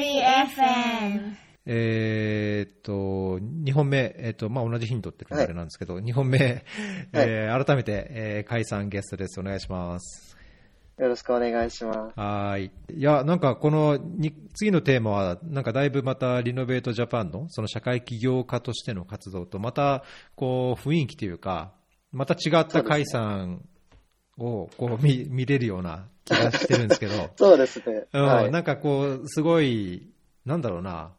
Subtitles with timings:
[0.00, 1.36] リ FM。
[1.66, 6.64] えーっと、2本目、えーっと、まあ、同じヒントっていうのあれなんですけど、2本目、
[7.12, 9.38] えー改めて、えー、解散ゲストです。
[9.38, 10.36] お願いします。
[10.98, 12.18] よろしくお願いします。
[12.18, 12.70] はーい。
[12.94, 20.04] いや、なんかこのに次のテーマは、なんかだいぶまたリノベートジャパンのその社会起業家としての活動と、また
[20.34, 21.72] こう雰囲気というか、
[22.12, 23.62] また違った解散
[24.38, 28.06] をこう見見れるような気がしてるんですけど、 そうですね。
[28.12, 28.22] うん。
[28.22, 28.50] はい。
[28.50, 30.10] なんかこう、すごい、
[30.44, 31.12] なんだろうな、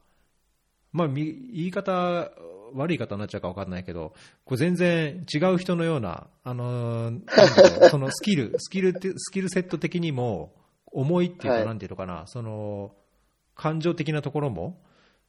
[0.91, 2.31] まあ、み言い方、
[2.73, 4.13] 悪い方になっちゃうか分かんないけど、
[4.45, 10.53] こう全然違う人のような、あのーそのスキル、 スキルって、スキルセット的にも、
[10.93, 11.65] 重いっていうか、はい。
[11.65, 12.93] なんていうのかな、その、
[13.55, 14.81] 感情的なところも、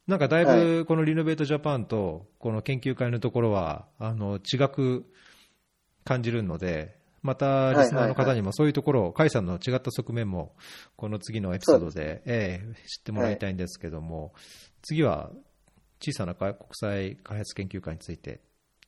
[0.07, 5.05] なんかだいはぶこのリノベートジャパンと、この研究会のところは、あの、違く
[6.03, 10.55] 感じるので、またリスナーの方にもそういうところを、甲斐さんの違った側面も、
[10.95, 14.33] この次のエピソードで、ええ知ってもらいたいんですけども、
[14.83, 15.31] 次は
[16.01, 18.39] 小さな国際開発研究会についてっ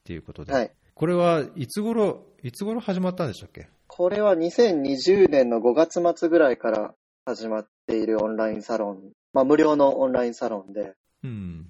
[0.03, 0.71] ていうことで、はい。
[0.93, 3.67] これはいつ頃、いつ頃始まったんでしたっけ？
[3.87, 6.93] これは2020年の5月末ぐらいから
[7.25, 8.99] 始まっているオンラインサロン、
[9.31, 11.67] まあ無料のオンラインサロンで、うん。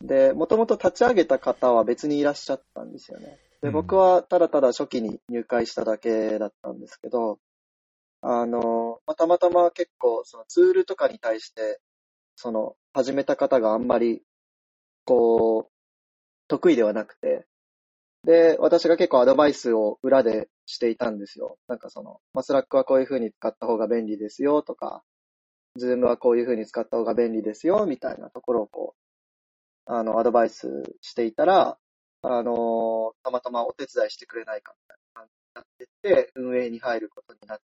[0.00, 3.36] で、もともと立ち上げた方は別にいらっしゃったんですよね。
[3.62, 7.38] で、うん僕はただただ初期に入会しただけだったんですけど、
[8.22, 11.80] あの、まあ、たまたま結構そのツールとかに対して、
[12.36, 14.22] その始めた方があんまり、
[15.04, 15.72] こう、
[16.48, 17.46] 得意ではなくて、
[18.24, 21.58] で、私が結構アドバイスを裏でしていたんですよ。
[21.68, 25.02] なんかその、まあ、スラックはこういう風に使った方が便利ですよとか、
[25.76, 28.94] ズームはこういう風に使った方が便利ですよみたいなところをこ
[29.86, 31.78] う、あの、アドバイスしていたら、
[32.22, 37.60] あの、たまたまお手伝いしてくれないかみたいな感じになってて、運営に入ることになっ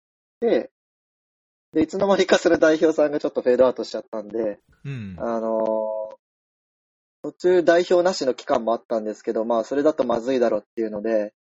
[0.41, 0.71] て、
[1.73, 5.17] で、いつの間にかそれ代表さんがちょっとフェードアウトしちゃったんで、うん。
[5.19, 6.19] あの、
[7.23, 11.35] 途中代表なしの期間もあったんですけど、まあ、それだとまずいだろうっていうので、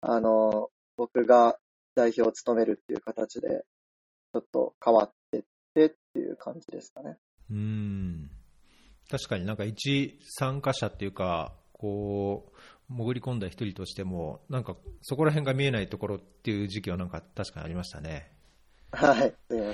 [0.00, 1.58] あの、僕が
[1.94, 3.64] 代表を務めるっていう形で、
[4.32, 5.42] ちょっと変わってっ
[5.74, 7.16] てっていう感じですかね。
[7.50, 8.30] うん。
[9.10, 18.30] 確かになんか一参加者っていうか、こう、潜り込んだ一人としても、なんかそこら辺が見えないところっていう時期はなんか確かにありましたね。
[18.92, 19.72] はい、すいま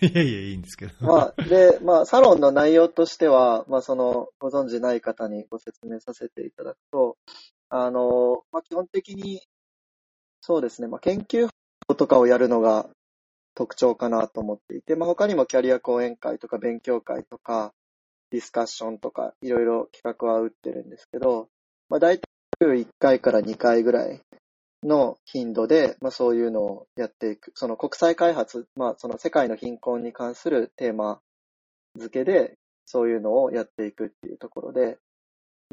[0.00, 0.10] せん。
[0.12, 0.92] いやいや、いいんですけど。
[1.06, 7.18] まあ、で、まあ、サロンの内容としては、まあ、その、ご存知ない方にご説明させていただくと、
[7.68, 9.42] あの、まあ、基本的に、
[10.40, 11.50] そうですね、まあ、研究
[11.94, 12.88] とかをやるのが
[13.54, 17.74] 特徴かなと思っていて、まあ、他にもキャリア講演会とか勉強会とか、
[18.32, 21.48] ディスカッションとか、いろいろ企画は打ってるんですけど、
[21.90, 22.22] まあ、大体
[22.62, 24.20] 週1回から2回ぐらい
[24.82, 27.52] の頻度で、まあ、そういうのをやっていく。
[27.54, 31.20] その国際開発、まあ、その世界の貧困に関するテーマ
[31.98, 32.54] 付けで、
[32.86, 34.98] そういうのをやっていくっていうところで、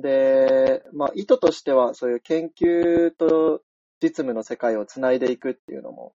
[0.02, 3.62] で、まあ、意図としては、そういう研究と
[4.02, 6.12] 実務の世界をつないでいくっていうのも、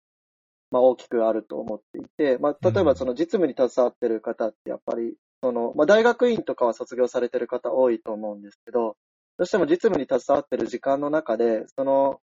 [0.71, 8.97] まあ、大きくあると思っていて、まあ、例えばその実務に携わってる方ってやっぱり、その、まあ、大学院とかは卒業されてる方多いと思うんですけど、
[9.39, 12.21] どうしても実務に携わってる時間の中で、その、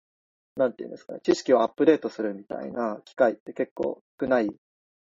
[0.58, 4.50] なんていうんですかね、知識をアップデートするみたいな機会って結構少ない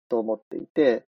[0.08, 1.04] と思っていて、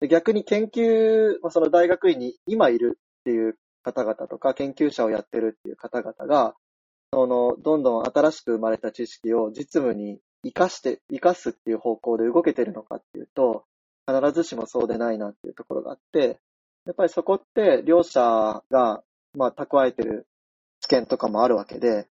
[0.00, 6.54] で逆に研究、まあその大学院に今いるっていう方々とか、研究者をやってるっていう方々が、
[7.12, 13.64] その、どんどん新しく生まれた知識を実務に活かして、活かすっていう方向で動けてるのかっていうと、
[14.06, 16.40] 必ずしもそうでないなっていうところがあって、
[16.86, 19.02] やっぱりそこって両者が、
[19.34, 20.26] まあ、蓄えてる
[20.80, 22.08] 知見とかもあるわけで、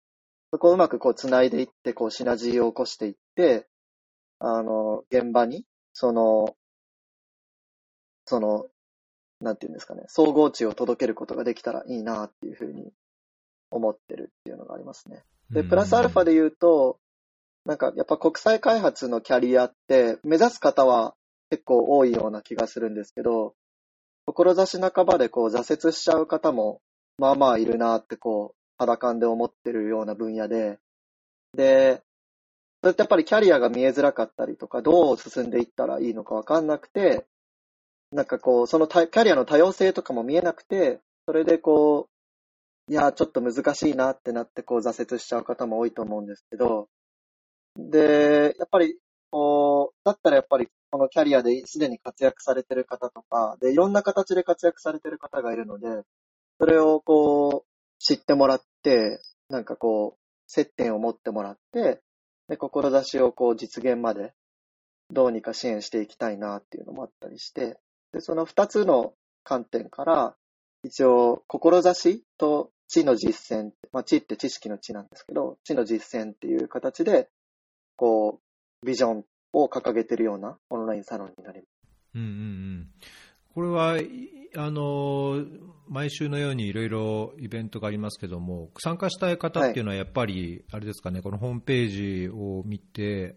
[0.53, 3.67] そこをうまくこう繋いでいって、こうシナジーを起こしていって、
[4.39, 6.57] あの、現場に、その、
[8.27, 8.67] その、
[9.41, 12.93] なんていうんですかね、総合値を届けることができたらいいなっていうふうに
[13.71, 15.25] 思ってるっていうのがありますね。
[15.51, 16.99] で、プラスアルファで言うと、
[17.65, 21.15] なんかやっぱ国際開発のキャリアって目指す方は
[21.51, 23.55] 結構多いような気がするんですけど、
[24.27, 26.81] 志半ばでこう挫折しちゃう方も
[27.19, 30.79] まあまあいるなってこう肌感で思ってるような分野で、
[31.55, 32.03] で、
[32.81, 37.27] それってやっぱりキャリアが見えづらかったりとか、どう進んでいったらいいのかわかんなくて、
[38.13, 42.09] なんかこう、そのキャリアの多様性とかも見えなくて、それでこ
[42.89, 46.89] う、いや、ちょっと難しいなってなってこう挫折しちゃう方も多いと思うんですけど、
[47.89, 48.99] で、やっぱり、
[49.31, 55.87] こう、だったらやっぱりこのキャリアですでに活躍されてる方とか、で、いろんな形で活躍されてる方がいるので、
[56.59, 57.67] それをこう、
[57.99, 62.03] 知ってもらって、なんかこう、接点を持ってもらって、
[62.49, 64.35] で、志をこう実現まで
[65.11, 67.79] どうにか支援していきたいなっていうのもあったりして、
[68.13, 70.35] で、その二つの観点から、
[70.83, 77.29] 一応、志と知の実践、まあ、知って知識の知なんですけど、知の実践っていう形で、
[78.01, 78.41] こ
[78.83, 81.69] う、ビジョンを掲げてるようなオンラインサロンになります。
[82.15, 82.89] うんうんうん、
[83.55, 84.09] これは、い
[84.57, 85.45] あの
[85.87, 93.37] 毎週のようにいろいろイベントがありますけども、参加したい方っていうのは、やっぱり、あれですかね、このホームページを見て、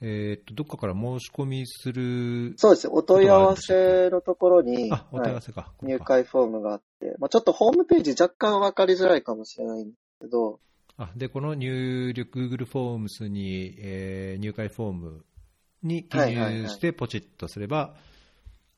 [0.00, 2.88] えー、とどっかから申し込みする、そうです。
[2.90, 10.60] お問い合わせのところに、あお問い合はいわせか、入会フォームがあって、まあ、ちょっとホームページ若干わかりづらいかもしれないんですけど、
[10.98, 15.24] あでこの入力、Google フォームスに、えー入会フォーム
[15.82, 17.94] に記入して、ポチッとすれば、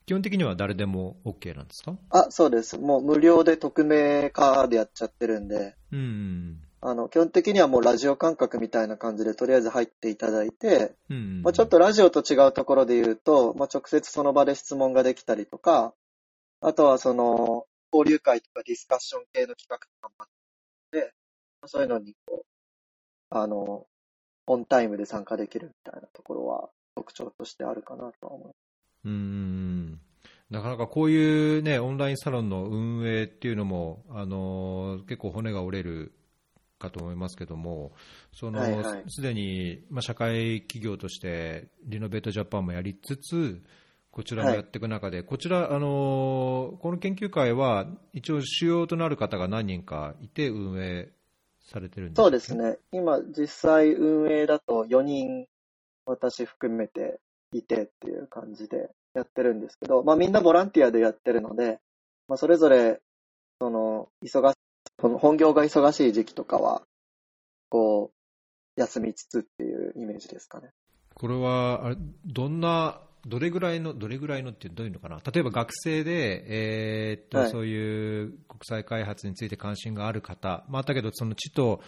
[0.06, 1.96] 基本的には誰でも OK なんですか？
[2.10, 2.78] あ、そうです。
[2.78, 11.42] もう無料で匿名化でやっちゃってるんで、うんあの、基本的にはもうラジオ感覚みたいな感じでとりあえず入っていただいて、うんうん。
[11.42, 15.92] まあ、ちょっとラジオと違うところで言うと、まあ、直接その場で質問ができたりとか、
[16.60, 20.26] あとはその、交流会とかディスカッション系の企画とかもあっ
[20.92, 21.17] て、まあ
[21.66, 22.46] そういうのにこう、
[23.30, 23.86] あの、
[24.46, 28.56] オンタイムで参加できるみたいなところは特徴としてあるかなとは思います。
[29.04, 30.00] うん
[30.50, 36.12] なかなかこういう、ね、オンラインサロンの運営っていうのも、あの結構骨が折れる
[36.78, 37.92] かと思いますけども、
[38.32, 39.04] そのはいはい。
[39.08, 43.62] すでに、まあ、社会企業としてリノベートジャパンもやりつつ、
[44.10, 51.10] こちらもやっていく中で、こちら、あのこの研究会は一応、主要となる方が何人かいて運営
[51.68, 52.78] されてるんですかそうですね。
[52.92, 55.46] 今実際運営だと4人
[56.06, 57.20] 私含めて
[57.52, 61.78] いてっていう感じでやってるんですけど、まあみんなボランティアでやってるので、
[62.26, 63.00] まあそれぞれ、
[63.60, 64.56] その、忙し、
[64.96, 66.82] この本業が忙しい時期とかは、
[67.68, 68.10] こ
[68.76, 70.70] う、休みつつっていうイメージですかね。
[71.14, 77.50] これはどんな、どれぐらいの、どれぐらいのってどういうのかな、例えば学生で、えーっとはい。
[77.50, 81.80] そういう国際開発について関心がある方、まあ、だけど、その地と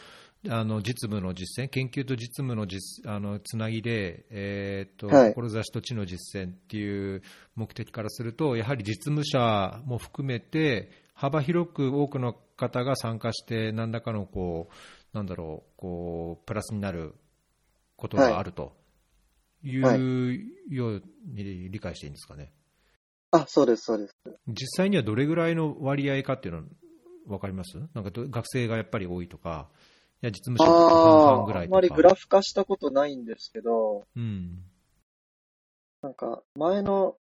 [0.49, 5.35] あの実務の実践、研究と実務の実あのつなぎで、えーっとはい。
[5.35, 7.23] 志と知の実践っていう
[7.57, 17.15] 目的からすると、やはり実務者も含めて、幅広く多くの方が参加して、何らかのこう、なんだろう、こうプラスになる
[17.97, 18.73] ことがあると。
[18.77, 18.80] い
[19.63, 22.53] いように理解していいんですかね。
[23.33, 24.15] あ、そうです、そうです。
[24.49, 26.65] 実際にはどれぐらいの割合かっていうのは
[27.27, 27.79] 分かります？
[27.95, 29.69] なんかど学生がやっぱり多いとか、
[30.23, 31.77] いや、実務者半ああ、々ぐらいとか。
[31.77, 34.65] あんまりグラフ化したことないんですけど、うん。
[36.03, 37.17] なんか前の、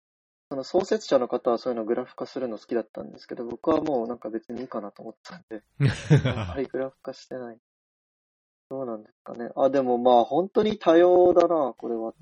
[0.50, 5.62] その創設者の方はそういうのグラフ化するの好きだったんですけど、僕はもうなんか別にいいかなと思ったんで、
[6.30, 7.58] あんまりグラフ化してない。
[8.70, 9.50] どうなんですかね。
[9.56, 12.14] あ、でもまあ本当に多様だな、これは。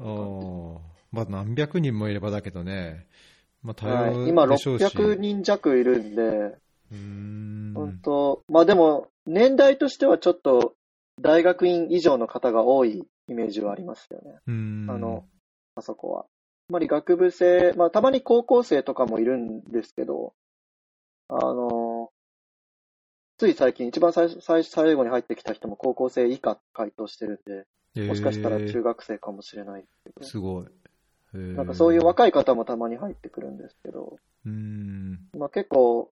[1.12, 3.08] まあ、何百人もいればだけどね、
[3.64, 4.84] まあ、多様でしょうし。
[4.84, 7.74] 600人弱いるんで、うーん。
[7.74, 10.74] 本当、まあでも年代としてはちょっと
[11.20, 14.36] 大学院以上の方が多いイメージはありますよね。
[14.48, 14.92] うーん。
[14.92, 15.24] あの、
[15.76, 16.26] あそこは。
[16.70, 20.34] あまり学部生、まあたまに高校生とかもいるんですけど、
[21.30, 22.12] あの、
[23.38, 27.66] つい最近、一番最初最最後に入ってきた人も高校生以下回答してるんで、
[28.08, 30.66] もしかしたら中学生かもしれないけど、すごい。
[31.34, 35.20] へーなんかそういう若い方もたまに入ってくるんですけど、うーん。
[35.38, 36.12] まあ結構、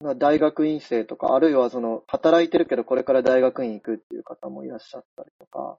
[0.00, 5.78] まあ大学院生とか、あるいはその、働いてるけどこれから大学院行くっていう方もいらっしゃったりとか、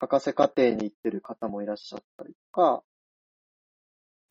[0.00, 2.82] 博士課程に行ってる方もいらっしゃったりとか、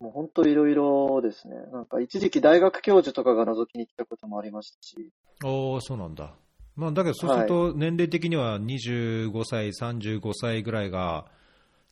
[0.01, 1.55] もう本当いろいろですね。
[1.71, 5.11] なんか一時期大学教授とかが覗きに来たこともありましたし、
[5.43, 6.33] おーそうなんだ。
[6.75, 11.25] まあ、だけど、そうすると、年齢的には25歳、35歳ぐらいが、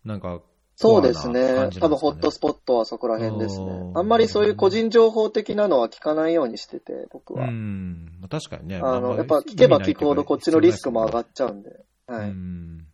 [0.04, 0.42] なんか、
[0.76, 1.70] そうですね。
[1.80, 7.50] 多分ホットスポットはそこら辺ですねあんまりそういう個人情報的なのは聞かないようにしてて、僕は。
[7.50, 8.78] うん、まあ確かにね。
[8.78, 11.70] あの、やっぱ聞けば聞くほどこっちのリスクも上がっっちゃうんで。
[12.08, 12.30] はい。
[12.30, 12.86] うん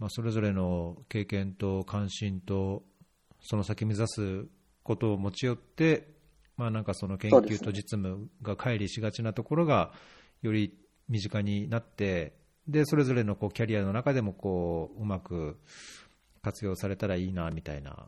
[0.00, 2.82] まあ、それぞれの経験と関心と、
[3.42, 4.46] その先目指す
[4.82, 6.08] ことを持ち寄って、
[6.56, 9.92] まあ、なんかその研究と実務が乖離しがちなところが、
[10.42, 10.78] より
[11.08, 12.34] 身近になって、
[12.68, 15.58] でそれぞれのこうキャリアの中でもこううまく
[16.42, 18.06] 活用されたらいいなみたいな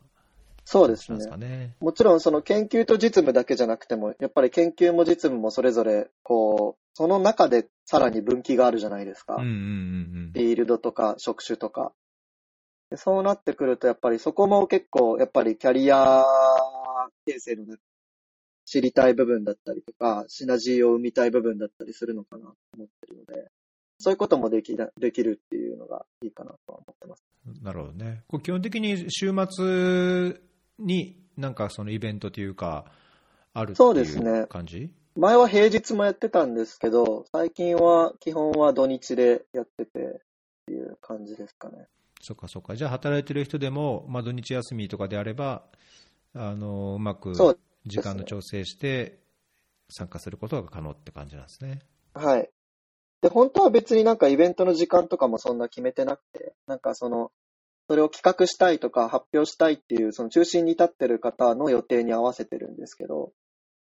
[0.64, 1.28] そうですねす。
[1.28, 1.74] かね。
[1.80, 9.36] もちろんその研究と実務だけじゃなくても、やっぱり研究も実務もそれぞれ、こう、その中でさらに分岐があるじゃないですか。
[9.36, 11.92] フィールドとか職種とか。
[12.92, 16.22] でそうなってくると、やっぱりそこも結構、やっぱりキャリア
[17.24, 17.64] 形成の
[18.66, 23.48] 知りたい部分だったりとか、シナジーを生みたい部分だったりするのかなと思ってるので、
[23.98, 27.24] そういうこともできなできるっていうのがいいかなとは思ってます。
[27.46, 27.64] うん。
[27.64, 28.24] なるほどね。
[28.28, 30.38] こう基本的に週末
[30.78, 32.84] になんかそのイベントというか、
[33.54, 34.90] あるっていうね感じ？
[35.16, 40.20] 前は平日もやってたんですけど、最近は基本は土日でやっててっ
[40.66, 41.86] ていう感じですかね。
[42.22, 42.76] そっかそっか。
[42.76, 45.64] じゃあ働いてる人でも、まあ、土日休みとかであれば、
[46.34, 47.34] あのうまく
[47.84, 49.18] 時間の調整して
[49.90, 51.80] 参加することが可能って感じなんですね。
[52.14, 52.48] はい。
[53.22, 57.32] で、本当は別になんかイベントの時間とかもそんな決めてなくて、なんかその、
[57.88, 63.32] それを企画したいとか発表したいっていう、その中心に立ってる方の予定に合わせてるんですけど、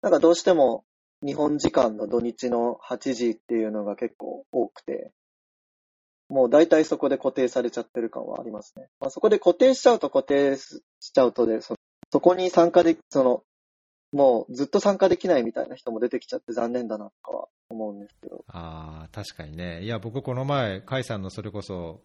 [0.01, 0.85] なんかどうしても
[1.23, 5.11] 日本時間の土日の8時っていうのが結構多くて、
[6.33, 8.87] もう大体そこで固定されちゃってる感はありますね。
[8.99, 11.75] まあ、そこで固定しちゃうと固定しちゃうとで、そ
[12.11, 13.43] そこに参加でき、その、
[14.11, 18.43] もうずっと参加できないみたいな人も出てきちゃって残念だなとかは思うんですけど。
[18.47, 19.83] ああ、確かにね。
[19.83, 22.01] いや、僕この前、甲斐さんのそれこそ、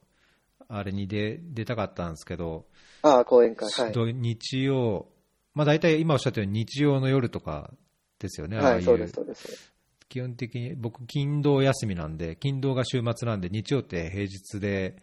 [0.68, 2.66] あれに出出たかったんですけど、
[3.00, 3.70] ああ、講演会。
[3.70, 3.92] はい。
[3.92, 5.08] 土日曜、
[5.54, 7.73] まあ大体今おっしゃったように日曜の夜とか
[8.18, 9.73] ですよね、ああはいい、そうです、そうです。
[10.08, 14.96] 基本的に僕、金土休みなんで、金土が週末なんで、日曜って平日で、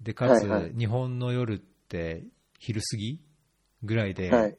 [0.00, 2.24] でかつ、日本の夜って
[2.58, 3.20] 昼過ぎ
[3.82, 4.58] ぐらいで、はい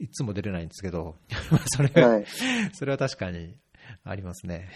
[0.00, 1.16] い、つも出れないんですけど、
[1.66, 2.26] それは、はい。
[2.72, 3.54] それは確かに
[4.04, 4.68] ありますね。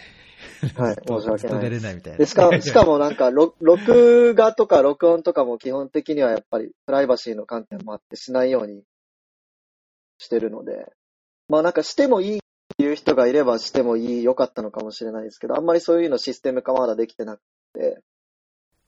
[0.75, 2.19] はい 申し訳ない出れないみたいな。
[2.19, 8.83] で、しかも、 しかもなんか、ろ録画とか録音とかも基本的にはやっぱりプライバシーの観点もあってしないように
[10.19, 10.91] してるので、
[11.47, 12.42] まあなんかしてもいい
[12.73, 17.41] っていう人がいればしてもいい、良かったのかもしれないですけど、あんまりそういうのシステム化まだできてなく
[17.73, 18.01] て、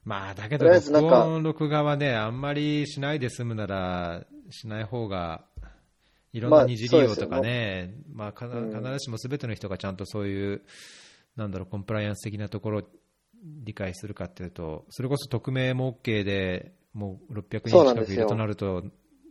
[0.03, 5.45] まあ、だけど、録音、録画はね、あんまりしないで済むなら、しない方が、
[6.31, 10.61] いろんまあな二次利用とかね、まあ、かなうん必ずしもすべての人がちゃんとそういう、
[11.35, 12.83] なんだろう、コンプライアンス的なところを
[13.43, 18.83] 理解するかっていうと、それこそ匿名も OK で、もう600人近くいるとなると、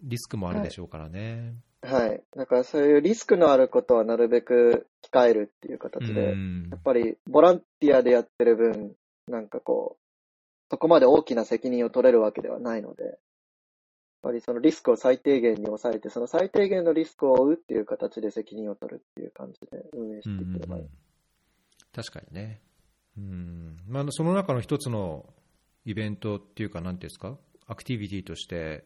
[0.02, 1.20] リスクもあるでしょうからね。
[1.36, 1.54] はい。
[2.36, 6.68] だからそういうリスクのあることはなるべく控えるっていう形で、うん。
[6.70, 8.92] やっぱりボランティアでやってる分、
[9.28, 10.04] なんかこう、
[10.70, 13.16] そこまで大きな責任を取れるわけではないので、やっ
[14.22, 20.84] ぱりそのリスクを最低限に抑えて、その最低限のリスクを負うっていう形で責任を取るっていう感じで運営していければいい。
[21.94, 22.62] 確かにね、
[23.18, 23.76] うん。
[23.86, 25.26] まあ、その中の一つの
[25.84, 28.84] イベントっていうか、なんていうんですか、アクティビティとして、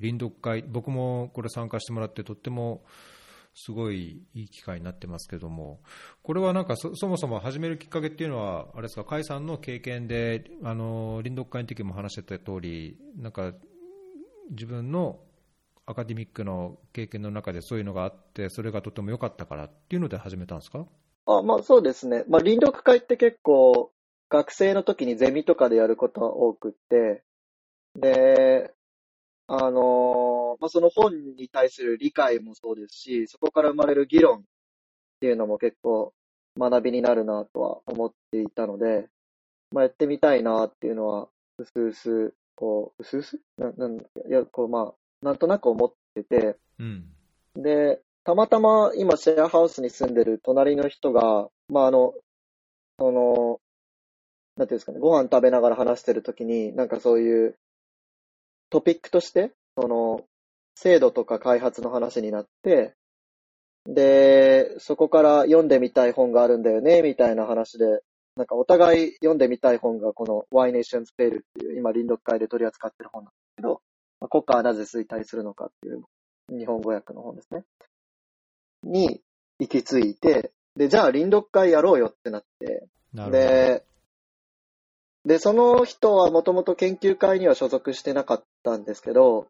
[0.00, 2.84] 臨読会、僕もこれ参加してもらって、とっても
[3.54, 5.80] すごいいい機会になってますけども、
[6.22, 13.52] これはなんかそもそも始めるきっかけっていうのは、あれですか、甲斐さんの経験で、あの臨読会の時も話してた通り、なんか
[14.50, 15.20] 自分の
[15.84, 20.86] アカデミックの経験の中でそういうのがあって、それがとても良かったからっていうので始めたんですか？
[21.26, 22.24] あ、まあそうですね。
[22.28, 23.92] まあ臨読会って結構
[24.30, 27.22] 学生の時にゼミとかでやることは多くて、
[27.96, 28.72] で、
[29.54, 34.42] あのまあその本に対する理解もそうですし、そこから生まれる議論っ
[35.20, 36.14] ていうのも結構
[36.58, 39.08] 学びになるなとは思っていたので、
[39.70, 41.28] まあやってみたいなっていうのは、
[41.58, 43.40] うすうす、こう、うすうす？
[43.58, 44.94] な、なん、いや、こうまあ、
[45.26, 47.04] なんとなく思ってて、うん。
[47.54, 52.14] で、たまたま今シェアハウスに住んでる隣の人が、まああの、
[52.98, 53.60] その、
[54.56, 57.58] なんていうんですかね、ご飯食べながら話してるときに、なんかそういう
[58.72, 60.24] トピックとして、その、
[60.74, 62.94] 制度とか開発の話になって、
[63.84, 68.00] で、そこから読んでみたい本があるんだよね、みたいな話で、
[68.34, 73.82] なんかお互い読んでみたい本がこの Why Nations Fail っていう今臨読会で取り扱ってる本なんですけど、
[74.20, 76.02] まあ国家はなぜ衰退するのかっていう
[76.48, 77.64] 日本語訳の本ですね。
[78.84, 79.20] に
[79.58, 82.86] 行き着いて、で、じゃあ臨読会やろうよってなって。
[83.12, 83.84] で、
[85.24, 89.46] で、その人はもともと研究会には所属してなかったんですけど、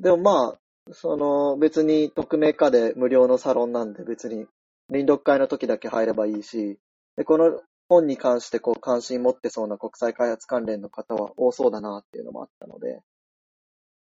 [0.00, 0.58] でもまあ、
[0.92, 4.46] その別に匿名化で無料のサロンなんで別に
[4.90, 6.78] 臨読会の時だけ入ればいいし、
[7.16, 13.00] で、この本に関してこう関心持ってそうな国際開発関連の方は多そうだなっていうのもあったので、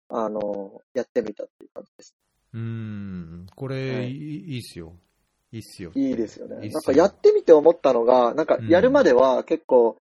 [0.09, 2.15] あの、やってみたっていう感じです。
[2.53, 4.93] うーん、これ、はいい、いいっすよ。
[5.53, 5.91] いいっすよ。
[5.95, 6.65] いいですよね。
[6.65, 9.97] いいよなんかやってみて思ったのが、なんかうんやるまでは結構、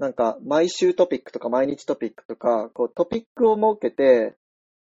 [0.00, 4.34] なんか毎週トピックとか毎日トピックとか、こうトピックを設けて、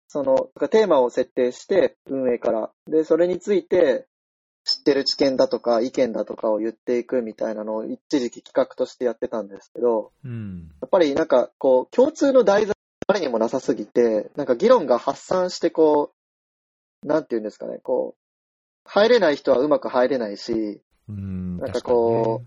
[0.07, 4.07] その、テーマを設定して運営から、で、それについて
[4.63, 10.69] 知ってる知見だとか意見だとかを言っていくみたいなのを一時期企画としてやってたんですけど、うん。
[10.81, 12.75] やっぱりなんかこう共通の題材が
[13.07, 16.11] 誰にもなさすぎて、なんか議論が発散してこ
[17.03, 18.21] う、なんて言うんですかね、こう、
[18.85, 22.43] 入れない人はうまく入れないし、うん、なんかこ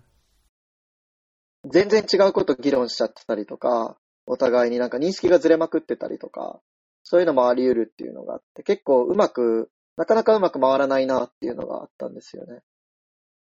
[1.69, 6.59] 全然違うこと議論しちゃってたりとか、お互いになんか認識がずれまくってたりとか、
[7.03, 12.61] そういうのもあり得るっていうのがあって、結構うまく、なかなかうまく回らないなっていうのがあったんですよね。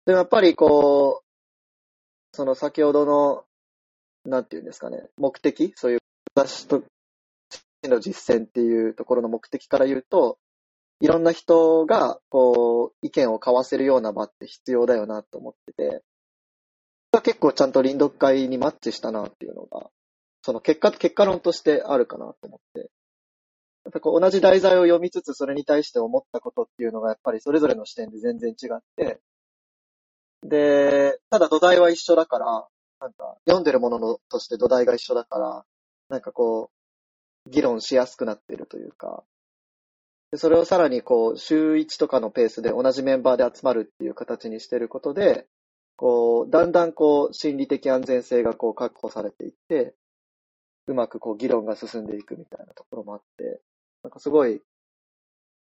[0.06, 3.44] でもやっぱりこう、その先ほどの、
[4.26, 6.00] なんていうんですかね、目的そういう
[6.36, 6.84] 私と
[7.84, 10.38] の実践っていうところの目的から言うと、
[11.00, 16.04] いろんな人が、こう、意見を交わせるような場って必要だよなと思ってて、
[17.22, 19.90] 結構ちゃんと臨読会にマッチしたなっていうのが、
[20.42, 22.90] その結果、結果論としてあるかなと思って。
[23.86, 29.20] やっぱこう同じ題材を読みつつ、それに対して思ったことっていうのが、やっぱりそれぞれの視点で全然違って、
[30.44, 32.68] で、ただ土台は一緒だから、
[33.00, 35.66] なんか、読んでるもののとして土台が一緒だから、
[36.10, 36.72] なんかこ
[37.46, 39.24] う、議論しやすくなってるというか、
[40.32, 45.48] でそれをさらにこう、週1とかのペースで同じメンバーで集まるっていう形にしてることで、
[45.98, 49.96] こう、だんだんこう、心理的安全性がこう、確保されていって、
[50.86, 53.60] うまくこう、議論が進んでいくみたいなところもあって、
[54.04, 54.62] なんかすごい、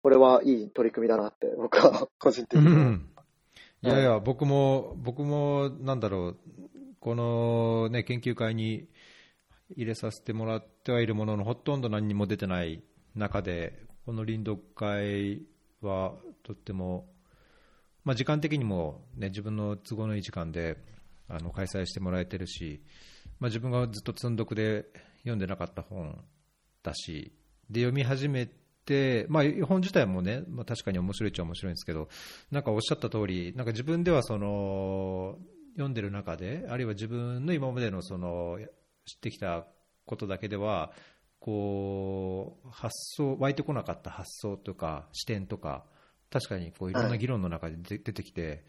[0.03, 2.71] これはいい取り組みだなって、僕は 個人的には。
[2.71, 3.09] うん
[3.83, 6.37] いやいや、僕も、僕も、なんだろう、
[6.99, 8.87] このね、研究会に
[9.75, 12.81] 入れさせてもらってはいるものの、ほとんど何にも出てない
[13.15, 15.43] 中で、この臨読会
[15.81, 17.07] はとっても、
[18.07, 20.77] まあ、時間的にも、ね、自分の都合のいい時間で
[21.27, 22.81] あの開催してもらえてるし、
[23.41, 24.85] まあ、自分がずっと積んどくで
[25.23, 26.17] 読んでなかった本
[26.83, 27.33] だし、
[27.69, 28.47] で読み始め
[28.85, 32.07] て、まあ、本自体もね、まあ、確かに面白いっちゃ面白いんですけど、
[32.49, 35.37] なんかおっしゃった通り、なんか自分ではその
[35.73, 38.57] 読んでる中で、あるいは自分の今までのその
[39.05, 39.67] 知ってきた
[40.05, 40.93] ことだけでは、
[41.41, 45.83] こう発想湧いてこなかった発想とか視点とか、
[46.31, 48.65] 確かにこういろんな議論の中で出出てきて、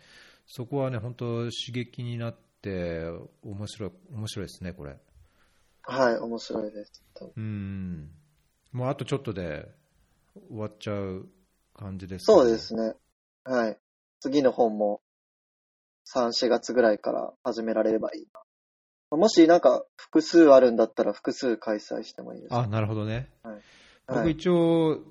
[0.46, 3.04] そこはね、本当刺激になって
[3.42, 4.96] 面白い、面白いですね、これ。
[5.82, 7.02] はい、面白いです。
[7.36, 8.10] うん。
[8.72, 9.68] もうあとちょっとで
[10.48, 11.28] 終わっちゃう
[11.74, 12.94] 感じですそうですね。
[13.44, 13.78] はい。
[14.20, 15.00] 次の本も
[16.14, 19.16] 3、4月ぐらいから始められればいいな。
[19.16, 22.54] もしなんか複数あるんだったら複数開催してもいいです。
[22.54, 23.30] あ、なるほどね。
[23.42, 23.60] はい
[24.08, 25.02] 僕一応、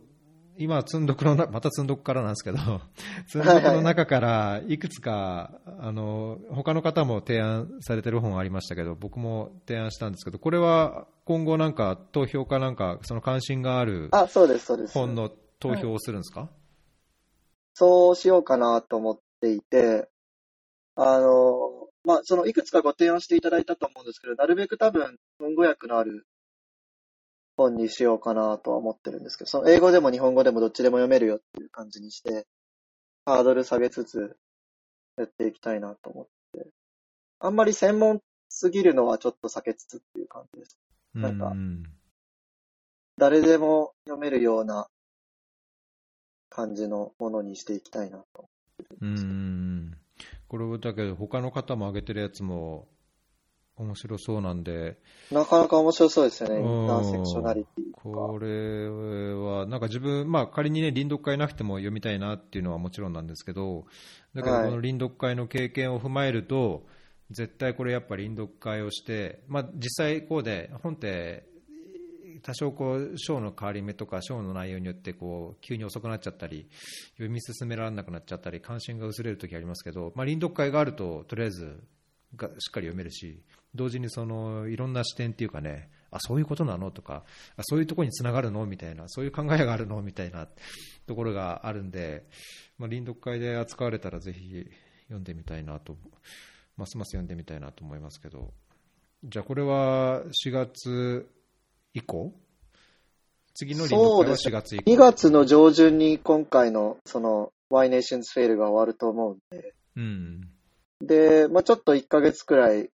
[0.57, 2.57] 今、積んどくのな、 また積んどくからなんですけど、
[3.27, 14.93] 積んどくの中からいくつか、あの、他の方も提案されてる本ありましたけど、僕も提案したんですけど、これは今後なんか投票かなんか、その関心があるあ、そうです、そうです。
[14.93, 16.49] 本の投票をするんですか、
[17.73, 20.09] そうしようかなと思っていて、
[20.95, 26.25] あの、まあ、そのいくつかご提案していただいたと思うんですけど、なるべく多分、日本語訳のある
[27.57, 32.45] 本にしようかなとは思ってるんですけど、その英語でも日本語でもどっちでも読めるよっていう感じにして、
[33.25, 34.37] ハードル下げつつ
[35.17, 36.67] やっていきたいなと思って。
[37.39, 40.79] あんまり専門すぎるのはちょっと避けつつっていう感じです。
[41.13, 41.83] なんかうん
[43.19, 44.87] 誰でも読めるような
[46.49, 48.47] 感じのものにしていきたいなと。
[49.01, 49.97] うん。
[50.47, 52.87] これだけど、他の方も挙げてるやつも
[53.77, 54.97] 面白そうなんで、
[55.31, 56.55] なかなか面白そうですよね。
[56.55, 56.99] イうん。
[56.99, 58.89] ンセクショナリティとこれ
[59.33, 63.85] は、なんか自分、まあ仮にね、臨読会なくても読みたいなっていうのはもちろんなんですけど、
[64.35, 64.65] だけどはい。
[64.65, 66.85] この臨読会の経験を踏まえると、
[67.29, 71.47] 絶対これやっぱり臨読会をして、まあ実際こうで、本って、
[72.41, 76.69] 多少こう章の変わり目とか章の内容によってこう急に遅くなっちゃったり
[77.13, 81.83] 読み進められなくなっちゃったり関心が薄れる時ありますけど、まあ、臨読会があるととりあえず
[82.35, 83.41] がしっかり読めるし
[83.77, 87.23] 同時にそのいろんな視点っていうかねあそういうことなのとか
[87.55, 88.65] あそういうところにつながるの？
[88.65, 90.01] みたいなそういう考えがあるの？
[90.01, 90.47] みたいな
[91.05, 92.25] ところがあるんで、
[92.77, 94.65] まあ、臨読会で扱われたらぜひ
[95.03, 95.95] 読んでみたいなと
[96.75, 98.51] ますます読んでみたいなと思いますけど。
[99.23, 101.27] じゃあこれは4月
[101.93, 102.31] 以降？
[103.55, 104.91] 次の臨読会は4月以降。
[104.91, 110.49] 2月の上旬に今回のその Y Nations Fail が終わると思うんで、うん。
[111.01, 112.91] で、まあちょっと1ヶ月くらい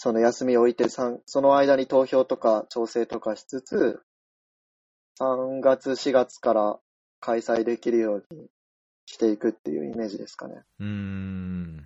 [0.00, 4.00] その休みを置いて、その間に投票とか調整とかしつつ、
[5.18, 6.78] 3月、4月から
[7.18, 8.46] 開催できるように
[9.06, 10.62] していくっていうイメージですかね。
[10.78, 11.84] うーん。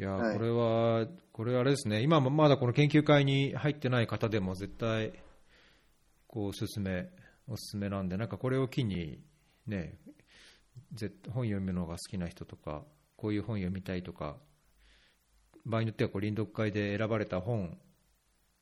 [0.00, 0.36] いや、はい。
[0.36, 5.12] これは、これあれですね、今もまだこの研究会に入ってない方でも絶対、
[6.26, 7.08] こう、おすすめ、
[7.46, 9.22] おすすめなんで、なんかこれを機に、
[9.68, 9.96] ね、
[10.94, 14.38] ぜ本読むのが好きな人とか、こういう本読みたいとか、
[15.66, 17.78] 場合によってはこう臨読会で選ばれた本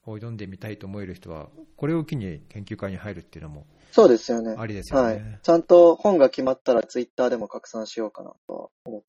[0.04, 4.54] を読んでみたいと思える人は、これを機に研究会に入るっていうのもそうですよね。
[4.56, 5.14] ありですよね。
[5.14, 5.40] はい。
[5.42, 9.06] ちゃんと本が決まったらツイッターでも拡散しようかなとは思って。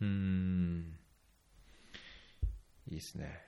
[0.00, 0.98] うーん。
[2.88, 3.40] いいですね。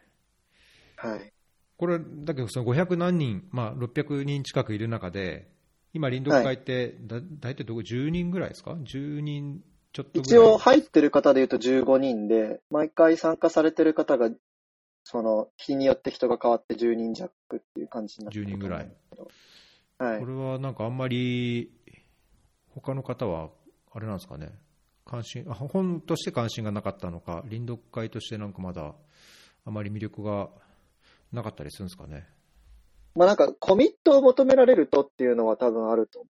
[0.96, 1.32] はい。
[1.76, 5.48] これ、だけどその500何人、まあ、600人近くいる中で、
[5.92, 10.20] 今、臨読会ってだ、大体どこ、10人ぐらいですか ?10 人ちょっと。
[10.20, 14.30] 一応入ってる方で言うと15人で、毎回参加されてる方が、
[15.04, 18.92] その、日によって人が変わって10人弱っていう感じになってる10人ぐらい。
[19.98, 20.26] はいこ。
[20.26, 21.72] れはなんかあんまり、
[22.74, 23.50] 他の方は、
[23.90, 24.50] あれなんですかね、
[25.04, 28.94] 関心、あ本として関心がなかったのか、臨読会としてなんかまだ、
[29.64, 30.50] あまり魅力が
[31.32, 32.26] なかったりするんですかね。
[33.14, 36.28] まあなんか、コミットを求められるとっていうのは多分あると思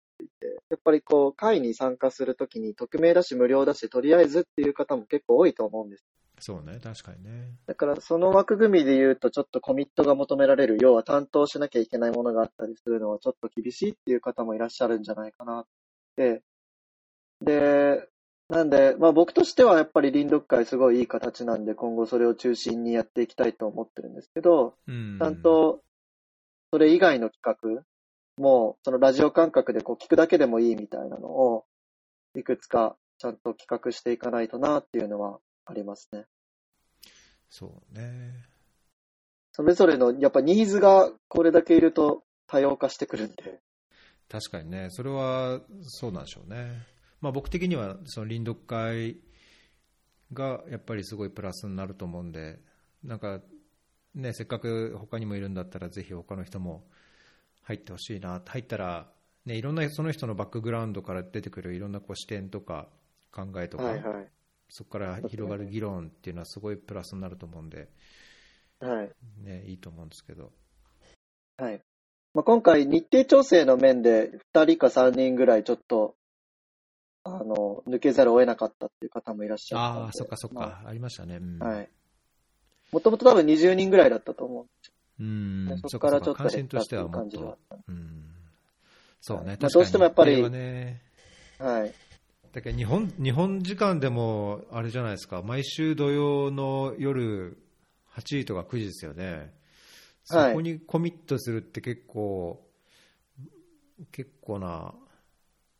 [0.70, 6.04] やっぱりこう、会に参加するときに匿名だし無料だし、とりあえずっていう方も結構多いと思うんです。
[6.40, 7.52] そうね、確かにね。
[7.66, 15.66] だからその枠組みで言うとちょっとコミットが求められる、要は担当しなきゃいけないものがあったりするのはちょっと厳しいっていう方もいらっしゃるんじゃないかなっ
[16.16, 16.42] て。
[17.40, 18.08] で、
[18.48, 25.18] なんで、まあ僕としてはやっぱり臨読会すごいいい形なんで今後それを中心にやっていきたいと思ってるんですけど、うん。
[25.18, 25.82] ちゃんと
[26.72, 27.84] それ以外の企画
[28.36, 31.64] もそのラジオ感覚でこう聞くだけでもいいみたいなのを
[32.36, 36.26] いくつかちゃんと企画していかないとなっていうのはありますね。
[37.48, 38.32] そうね。
[39.52, 43.60] それぞれの、やっぱニーズがこれだけいると多様化してくるんで。
[44.28, 46.82] 確かにね、それはそうなんでしょうね。
[47.20, 49.18] まあ、僕的にはその臨読会
[50.32, 52.58] がやっぱりすごいプラスになると思うんで、
[53.04, 53.40] なんか
[54.14, 56.84] ね、せっかく他にもいるんだったら、ぜひ他の人も
[57.64, 59.10] 入ってほしいな、入ったら、
[59.46, 62.88] ね、いろんなその人のバックグラウンドから出てくるいろんなこう視点とか
[63.32, 64.26] 考えとか、はいはい。
[64.68, 67.88] そこから広がる議論っていうのはすごいプラスになると思うんで、
[68.80, 69.10] はい。
[69.42, 70.52] ね、いいと思うんですけど。
[71.56, 71.80] はい。
[72.34, 76.16] まあ、今回日程調整の面で2人か3人ぐらいちょっと、
[77.22, 80.04] あの、抜けざるを得なかったっていう方もいらっしゃったんで。
[80.04, 81.36] ああ、そっかそっか、ありましたね。
[81.36, 81.90] うんまあはい。
[82.92, 84.66] もともと多分20人ぐらいだったと思う。
[85.20, 87.58] うん、そこからちょっと関心としてはもっと。
[87.88, 88.24] うん、
[89.20, 91.02] そうね、まあ確かにどうしてもやっぱりはね、
[91.58, 91.94] はい。
[92.52, 97.56] だけど日本日本時間でもあれじゃないですか、毎週土曜の夜
[98.16, 99.52] 8時とか9時ですよね、
[100.24, 100.54] そはい。
[100.54, 102.64] こにコミットするって結構、
[104.10, 104.94] 結構な、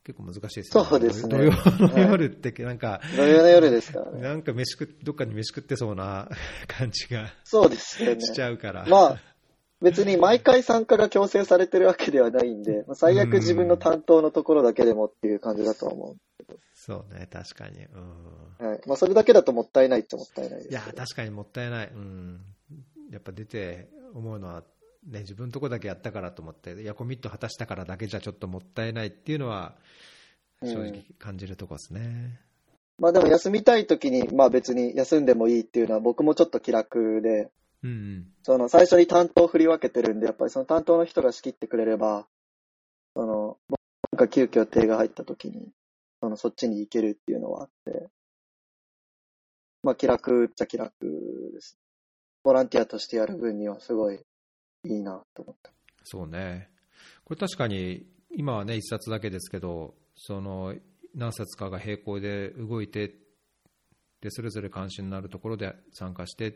[0.05, 4.21] 結構難しいですよね、そうですね土曜のはい夜って、なんか、土曜の夜ですからね。
[4.21, 6.29] なんか飯食っどっかに飯食ってそうな
[6.69, 8.21] 感じがそうですよね。
[8.21, 8.85] しちゃうから。
[8.87, 9.21] まあ、
[9.81, 16.17] 別に毎回参加が強制されてるわけではないんで、 まあ最悪自分の担当のところだけでもっていう感じだと思
[16.75, 17.85] そうね、確かに。
[17.85, 18.69] うんう。
[18.69, 18.81] はい。
[18.87, 20.83] まあ、それだけだともったいないっちゃもったいないですいや。
[20.95, 22.41] 確かにもったいない、うん、
[23.11, 24.65] やっぱ出て思うのは、
[25.07, 29.77] ね、自分のとこだけやったからと思って、いや、コミット果たしたからだけじゃちょっともったいないっていうのは、
[30.63, 32.41] 正うん直感じるとこですね。
[32.99, 37.51] まあでも休みたい時に、まあ別に休んでもいいっていうのは僕もちょっと気楽で、
[37.83, 42.27] うんうん、その最初に担当を振り分けてるんで、やっぱりその担当の人が仕切ってくれれば、
[43.15, 43.59] その、
[44.11, 45.69] 僕が急遽手が入った時に、
[46.21, 48.09] そのそっちに行けるっていうのはあって、
[49.83, 50.93] まあ気楽っちゃ気楽
[51.53, 51.77] です。
[52.43, 54.21] ボランティアとしてやる分にはすごい
[54.85, 55.71] いいなと思った。
[56.05, 56.71] そうね、
[57.25, 60.75] これ確かに、今はね、1冊だけですけど、その
[61.15, 63.15] 何冊かが並行で動いて、
[64.21, 66.55] でそれぞれ関心のあるところで参加してっ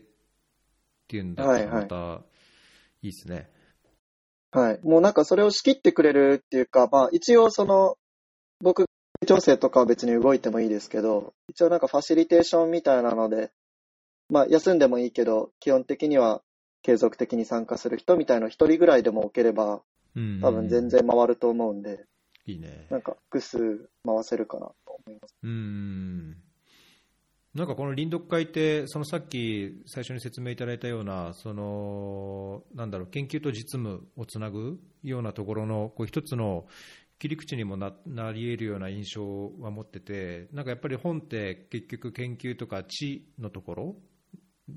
[1.06, 2.22] ていうんだったら、はいはいまた
[3.02, 3.50] いいですね。
[4.50, 4.80] はい。
[4.82, 7.96] もうなんかそれを仕切ってくれるっていうか、まあ一応その、
[8.60, 8.86] 僕、
[9.26, 13.50] 調整とかは別に動いてもいいですけど、一応なんかファシリテーションみたいなので、
[14.30, 16.42] まあ休んでもいいけど、基本的には
[16.82, 19.82] 継続的に参加する人みたいの一人ぐらいでも置ければ、
[20.16, 22.04] うん多分全然回ると思うんで、
[22.46, 22.86] いいね。
[22.90, 24.74] なんか複数回せるかなと
[25.06, 25.36] 思います。
[25.42, 26.36] うん
[27.54, 36.66] なんかこの臨読会って、そのさっき最初に説明いただいたような、そのなんだろう、研究と実務をつなぐようなところのこう一つの
[37.18, 43.96] 切り口にもななり得るような印象は持ってて、なんかやっぱり本って結局、研究とか知のところ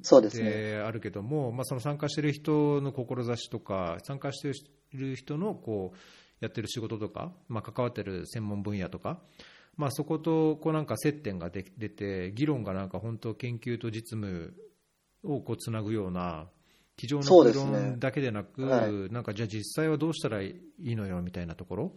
[0.01, 0.49] そうですね。
[0.49, 4.49] であるけども、まあ、その参加している人の志とか、参加して
[4.93, 5.97] いる人のこう
[6.39, 9.19] やってる仕事とか、まあ、関わってる専門分野とか、
[9.77, 14.53] まあ、そことこうなんか接点がで出て、議論がなんか本当、研究と実務
[15.23, 16.47] をこうつなぐような、
[16.97, 18.91] 机上の議論だけでなく、はい。
[19.11, 21.95] なんかじゃあ実際はどうしたらいいのよみたいなところ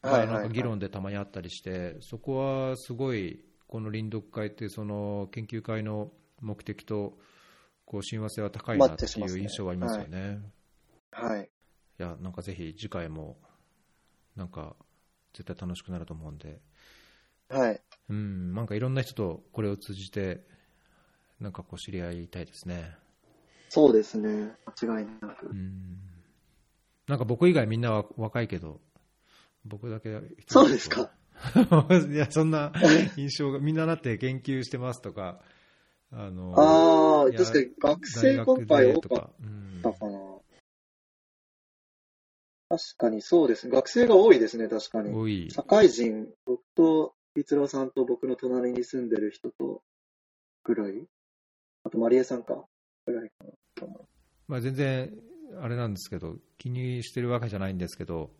[0.00, 2.36] がなんか議論でたまにあったりして、そこ
[2.70, 7.18] はすごい、この臨読会ってその研究会の目的と
[7.84, 10.40] こう親和性は高いなっていう印象はありますよね。
[11.10, 11.50] はい。
[11.98, 13.38] いや、なんかぜひ次回も、
[14.36, 14.76] なんか
[15.34, 16.60] 絶対楽しくなると思うんで、
[17.48, 17.80] はい。
[18.10, 20.44] うん、なんかいろんな人とこれを通じて、
[21.40, 22.94] なんかこう知り合いたいですね。
[23.68, 24.52] そうですね。
[24.80, 25.54] 間違いなくう。
[25.54, 25.98] ん。
[27.06, 28.80] なんか僕以外みんなは若いけど、
[29.64, 30.20] 僕だけ。
[30.46, 31.10] そうですか
[32.10, 32.72] いや、そんな
[33.16, 35.40] 印象が、みんななって研究してますとか、
[36.10, 40.18] あの、ああ、確かに学生コンパイ多かっうんたかな。
[42.70, 43.74] 確かにそうですね。
[43.74, 45.14] 学生が多いですね、確かに。
[45.14, 45.50] 多い。
[45.50, 49.82] 社会人、僕と逸郎さんと僕の隣に住んでる人と
[50.64, 51.06] ぐらい
[51.84, 52.66] あと、マリエさんか。
[53.06, 53.30] ぐらい
[53.74, 53.94] かな。
[54.46, 55.10] まあ、全然、
[55.60, 58.30] あれなんですけど、気にしてるわけじゃないんですけど、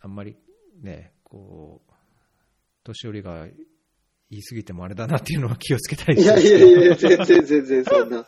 [0.00, 0.36] あんまり
[0.82, 1.92] ね、こう、
[2.84, 3.46] 年寄りが
[4.30, 8.26] 言い過ぎてもあれだなっていうのは気をつけたいいやいやいや、全然全然そんな。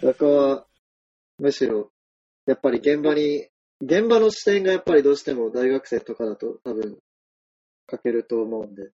[0.00, 0.66] そこは、
[1.38, 1.90] むしろ、
[2.46, 3.48] やっぱり現場に、
[3.80, 6.98] 現場の視点がやっぱりどうしても大学生とかだと多分、
[7.86, 8.90] 欠けると思うんで、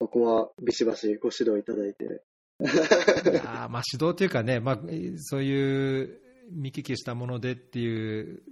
[0.00, 2.04] そこはビシバシご指導いただいて。
[2.04, 2.06] い
[3.34, 4.78] やーまあ指導というかね、まあ、
[5.18, 6.20] そういう
[6.52, 8.42] 見聞きしたものでっていう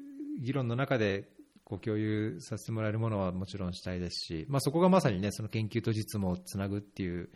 [0.40, 1.28] 議論の中で
[1.68, 7.28] こう共有させてもらえるものはもちろんしたいですし、まあ、そこがまさにね、その研究と実務をつなぐっていう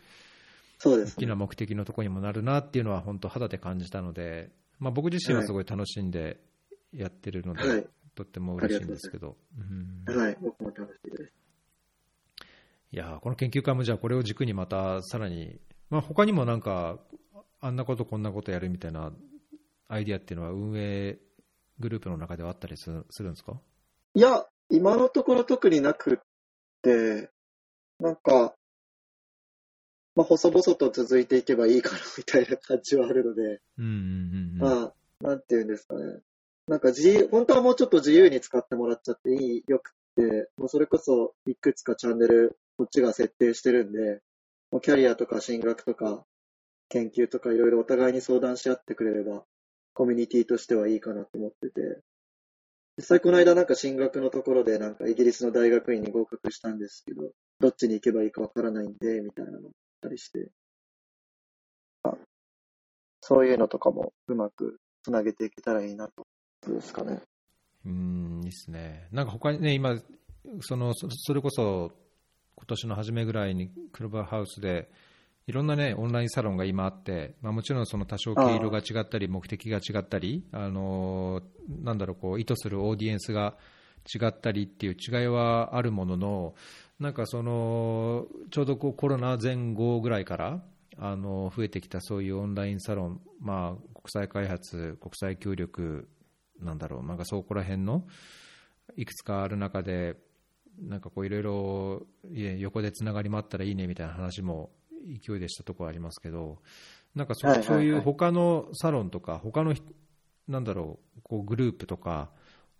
[0.79, 1.13] そうですね。
[1.17, 6.39] 大きな目的のところにもなるなっていうのは本当肌で感じたので、まあ、僕自身はすごい楽しんで
[6.93, 9.37] やってるので、はいとっても嬉しいんですけど。
[9.57, 11.33] うんはい、僕も楽しいです。
[12.91, 16.99] いやーこの研究会もじゃあこれを軸にまたさらに、まあ、他にもなんか
[17.61, 19.13] あんなことこんなことやるみたいな
[19.87, 21.19] アイディアっていうのは運営
[21.79, 23.61] グループの中ではあったりするんですか？
[24.13, 26.17] いや、今のところ特になくっ
[26.81, 27.29] て、
[27.99, 28.55] なんか、
[30.15, 33.91] まあ、細々と続いていけばいいかなみたいな感じはあるので、うんうんうん
[34.53, 34.57] うん。
[34.57, 36.19] まあ、なんていうんですかね。
[36.67, 44.21] なんか自由、本当はもうちょっと自由に使ってもらっちゃっていい、よくって、もうそれこそいくつかチャンネル、こっちが設定してるんで、
[44.71, 46.25] もうキャリアとか進学とか、
[46.89, 49.45] 研究とかいろいろお互いに相談し合ってくれれば、
[49.93, 52.01] コミュニティとしてはいいかなと思ってて、
[53.01, 60.51] 実際この間なんか進学のところでなんかイギリスの大学院に合格したんですけど、どっちに行けばいいかわからないんで、みたいなのがあったりして、
[62.03, 62.13] あ
[63.21, 66.27] そういうのとかもうまくつなげていけたらいいなと。
[66.63, 67.23] そうですかね。
[67.87, 69.07] うんいいっすね。
[69.11, 69.99] なんか他にね、今、
[70.59, 71.93] そのそそれこそ
[72.55, 74.91] 今年の初めぐらいにクルバーハウスで、
[75.51, 83.57] いろんなね、オンラインサロンが今あって、まあ、もちろんその多少毛色が違ったり、目的が違ったり、あのーなんだろう、こう意図するオーディエンスが
[84.15, 86.55] 違ったりっていう違いはあるものの、
[87.01, 90.63] なんかその、ちょうどこうコロナ前後ぐらいから、
[90.97, 96.07] あの増えてきたそういうオンラインサロン、まあ、国際開発、国際協力、
[96.61, 98.07] なんだろう、なんかそこら辺の
[98.95, 100.15] いくつかある中で、
[100.79, 102.07] なんかこういろいろ
[102.57, 104.69] 横でつながりもあったらいいねみたいな話も
[105.05, 106.59] 勢いでしたところありますけど、
[107.15, 109.81] なんかそ,、はそういう他のサロンとか、他のひ
[110.47, 112.29] なんだろう、こうグループとか、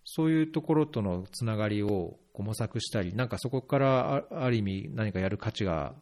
[0.04, 5.94] そういうところとのつながりをこう模索したり、なんかそこからあある意味何かやる価値が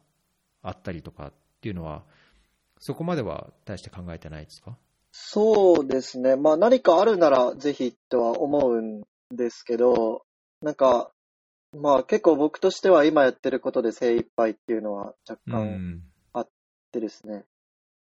[0.63, 2.05] あったりとかっていうのは、
[2.79, 4.77] そこまでは大して考えてないですか？
[5.13, 6.37] そうですね。
[6.37, 10.25] まあ何かあるならぜひとは思うんですけど、
[10.63, 11.11] なんか、
[11.79, 16.03] まあ結構僕としては今やってることで精一杯っていうのは若う干ん
[16.93, 17.45] でですね。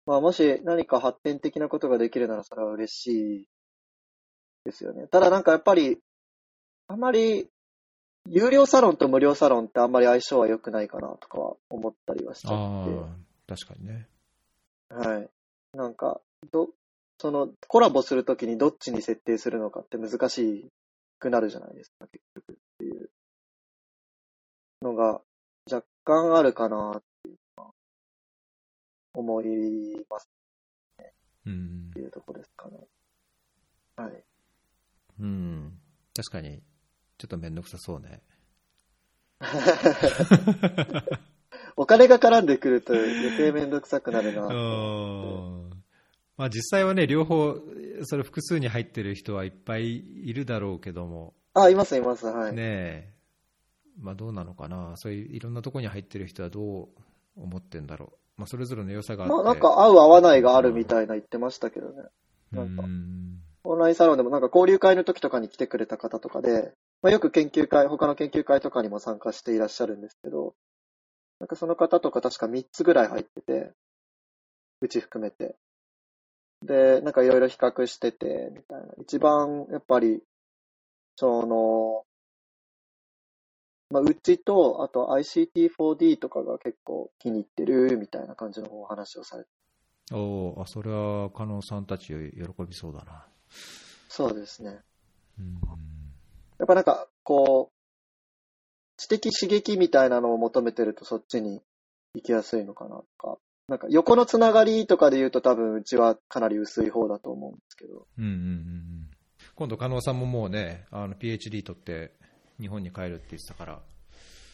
[0.06, 3.48] まあもし何か発展的なことができるならそれは嬉しい
[4.64, 5.06] ですよね。
[5.06, 5.98] ただなんかやっぱり、
[6.86, 7.48] あまり、
[8.30, 12.94] 有料サロンと無料サロンってあんまり相性は良くないかなとかは思ったりはしちゃあって。
[12.94, 14.08] あ、確かにね。
[14.90, 15.30] はい。
[15.74, 16.68] なんか、ど、
[17.18, 20.70] その、コラボするときにどっちに設定するのかって難し
[21.18, 23.10] くなるじゃないですか、結局っていう
[24.82, 25.20] のが
[25.70, 27.02] 若干あるかなっ
[29.14, 30.28] 思います
[31.46, 32.78] うんっていうところですかね。
[33.96, 34.24] はい。
[35.20, 35.80] うん、
[36.14, 36.62] 確かに、
[37.16, 38.22] ちょっとめんどくさそうね。
[41.76, 44.46] お金が絡んでくると余計めんどくさくなるな。
[44.50, 45.70] うん
[46.36, 47.56] まあ、実際はね、両方、
[48.04, 52.54] それ複数に入ってる人はいっぱいいるだろうけども、あ、いますいます、はい。
[52.54, 53.12] ねえ、
[53.98, 56.88] まあ、どうなのかな、そういういろんなところに入ってる人はどう
[57.36, 62.04] 思ってんだろう、まあ、それぞれの良さがあって、まあなんか合う合わないがあるみたいな言ってましたけどね。
[62.52, 66.72] なんかうんオンラインサロンでもなんか交流会の時とかに来てくれた方とかで、
[67.02, 70.54] まあ、よく研究会、他の研究会とかにも参加していらっしゃるんですけど、
[71.38, 73.72] なんかその方とか確か3つぐらい入ってて、
[74.80, 75.56] うち含めて。
[76.62, 78.86] で、なんかいろいろ比較してて、みたいな。
[79.02, 80.22] 一番、やっぱり、
[81.16, 82.04] その、
[83.90, 89.50] まあ、うちと、あと ICT4D とかが結構気に入ってる、みたいな感じのお話をされて。
[90.10, 92.14] おーあそれは加納さんたち喜
[92.66, 93.26] びそうだな。
[94.08, 94.78] そうですね。
[95.38, 95.60] うん
[96.58, 97.78] やっぱなんか、こう、
[98.96, 101.62] 知的刺激みたいなのを求めてるとそっちに
[102.14, 103.38] 行きやすいのかなとか。
[103.68, 108.06] なんか横のつながりとかで言うと多分うちはかなり薄い方だと思うんですけど。
[108.18, 109.10] うんうんうんうん。
[109.54, 112.12] 今度、加納さんももうね、あの PhD 取って
[112.60, 113.82] 日本に帰るって言ってたから、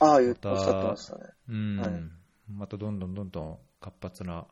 [0.00, 1.24] ああ、言ってましたね。
[1.48, 1.90] うん、はい
[2.52, 4.46] またどんどんどんどん活発な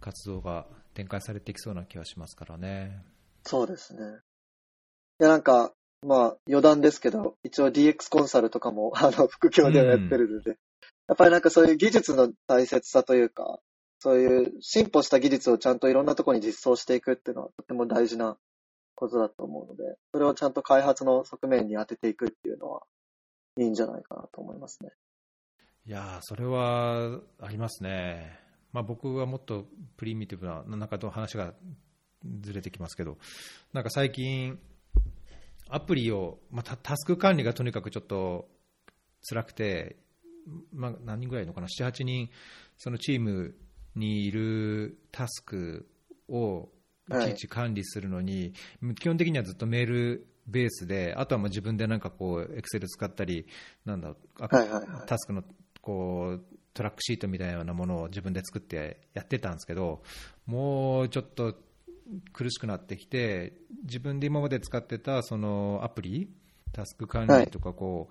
[0.00, 3.02] 活動が展開されていきそうな気はしますからね。
[3.42, 4.00] そうですね。
[5.20, 5.72] いや、なんか、
[6.02, 10.58] まあ、余談ですけど、一応 DX コンサルとかも、 あの、副業ではやってるので、
[11.08, 13.60] やっぱりなんかそういう技術の大切さというか、
[13.98, 18.36] そういう進歩した技術をちゃんといろんなところに実装していくっていうのはとても大事な
[18.94, 22.82] ことだと思うので、それをちゃんと開発の側面に当てていくっていうのは
[23.58, 24.90] いいんじゃないかなと思いますね。
[25.86, 28.38] いやー、それはありますね。
[28.72, 31.54] まあ、僕はもっとプリミティブな、なんかと話が
[32.40, 33.18] ずれてきますけど、
[33.72, 34.58] なんか最近、
[35.68, 38.48] アプリを、まあ、タスク管理がとにかくちょっと
[39.28, 39.96] 辛くて、
[40.72, 42.30] まあ、何人ぐらいのかな、7、8人、
[42.76, 43.54] そのチーム
[43.94, 45.88] にいるタスク
[46.28, 46.68] を
[47.10, 48.52] ちいち管理するのに、
[48.98, 53.46] 基本的にはずっとメールベースで、あとはもう自分でなんかこう、エクセル使ったり、
[53.84, 55.06] なんだ、あはいはいはい。
[55.06, 55.42] タスクの
[55.80, 60.02] こうトラックシートみたいなものを自分で作ってやってたんですけど、
[60.46, 61.54] もうちょっと
[62.32, 66.30] 苦しくなってきて、自分で今まで使ってたそのアプリ、
[66.72, 68.08] タスク管理とかこ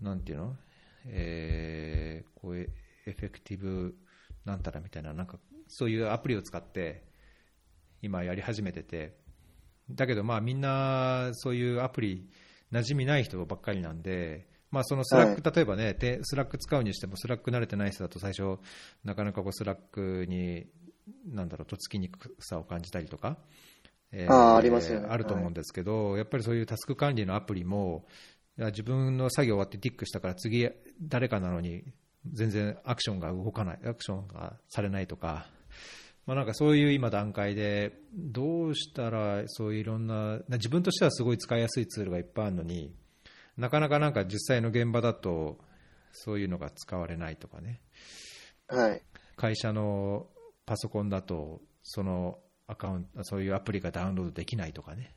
[0.00, 0.56] う、なんていうの、
[1.06, 2.68] えーこうエ
[3.06, 3.96] エフェクティブ
[4.44, 7.02] なんたらみたいな、なんかそういうアプリを使って
[8.02, 9.16] 今やり始めてて、
[9.90, 12.28] だけどまあみんなそういうアプリ
[12.72, 18.58] 馴染みない人ばっかりなんで、まあ、そのスラック、例えばね、てスラック使うにしても、スラック慣れてない人だと最初、
[19.04, 20.66] なかなかこうスラックに、
[21.24, 23.38] なんだろう、とっつきにくさを感じたりとか、
[24.12, 25.08] えあーありますよね。
[25.08, 28.06] あると思うんですけど、やっぱりそういうタスク管理のアプリも、
[28.58, 30.68] 自分の作業終わって tick したから次
[31.02, 31.84] 誰かなのに
[32.32, 35.46] 全然アクションが動かない、アクションがされないとか、
[36.26, 42.92] まあ、なんかそういう今段階で、どうしたらそういういろんな、な自分としてはすごい使いやすいツールがいっぱいあるのに、
[43.56, 45.58] なかなかなんか実際の現場だと、
[46.12, 47.80] そういうのが使われないとかね、
[48.66, 49.02] はい。
[49.36, 50.26] 会社の
[50.64, 55.14] パソコンだと、そのアカウント、そういうアプリがダウンロードできないとかね、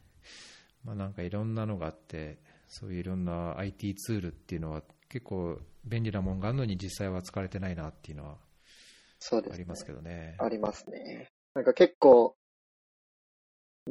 [0.83, 8.37] まあ、なんかいろんなのがあって、そういういろんな IT ツールっていうのは、結構便利なもんがあるのに、実際は使われてないなっていうのは
[9.19, 9.55] そうです、ね。
[9.55, 10.35] ありますけどね。
[10.39, 11.29] ありますね。
[11.53, 12.35] なんか結構、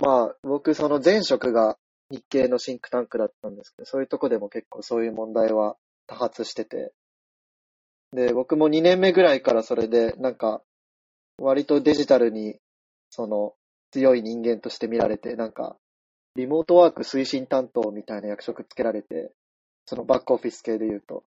[0.01, 1.77] まあ、僕、その前職が
[2.11, 6.93] 日系のシンクタンクだったんですけど、そういうとこでも結構そういう問題は多発してて。
[8.13, 10.63] で、僕も2年目ぐらいからそれで、なんか、
[11.37, 12.59] 割とデジタルに、
[13.11, 13.55] その、
[13.91, 15.77] 強い人間として見られて、なんか、
[16.37, 19.33] リモートワーク推進担当みたいな役職つけられて、
[19.87, 21.25] そのバックオフィス系で言うと。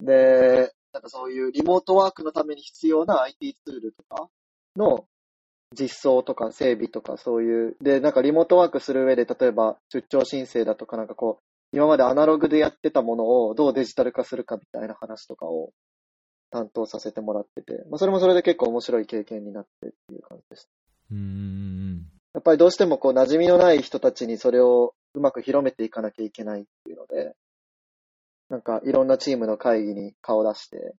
[0.00, 4.28] で、なんかそういうリモートワークのために必要な IT ツールとか
[4.76, 5.06] の
[5.78, 15.70] 実装とか整備とかそういう、で、なんかリモートワークする上で、例えば出張申請だとかなんかこう、今までアナログでやってたものをどうデジタル化するかみたいな話とかを
[16.50, 20.68] 担当させてもらってて、まあそれもそれで結構面白い経験になってっていう感じです。
[21.10, 22.02] うんうんうん
[22.34, 27.34] やっぱりどうしてもこう馴染みのない人たちにそれをうまく広めていかなきゃいけないっていうので、
[28.52, 30.94] なんかいろんなチームの会議に顔出して、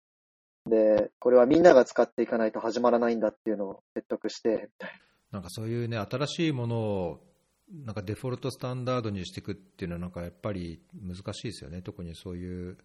[0.65, 7.21] で、これはみんなが使っていかないと始まらないんだっていうのを説得して、みたいなんかそういうね、新しいものを
[7.71, 12.79] なんかデフォルトスタンダードにしていくっていうのは、なんかやっぱり難しいですよね、特にそういう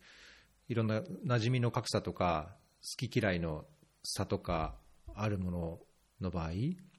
[0.68, 3.64] いろんな馴染みの格差とか、好き嫌いの
[4.04, 4.76] 差とか
[5.16, 5.80] あるもの
[6.20, 6.52] の場合、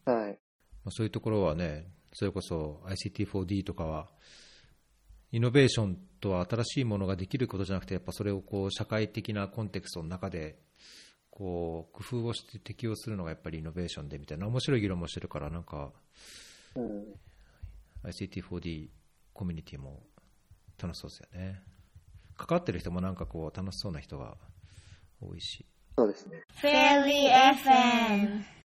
[0.06, 0.14] な。
[0.14, 0.38] はい。
[0.84, 4.08] まあそういうところはね、それこそ ICT4D とかは、
[5.30, 10.58] イノベーションとは新しいものができることじゃなくて、やっぱそれをこう社会的なコンテクストの中で、
[11.30, 15.92] こう工夫をして適用するのがやっぱりイノベーションでみたいな面白い議論もしてるから、なんか。
[18.04, 18.88] ICT4D
[19.32, 20.02] コミュニティも
[20.80, 21.62] 楽しそうですよね。
[22.36, 24.36] 関わってる人もなんかこう楽しそうな人が
[25.20, 25.66] 多いし。
[25.96, 26.42] そうですね。